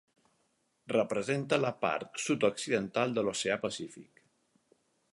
[0.93, 4.27] Representa la part sud-occidental de l'oceà Pacífic.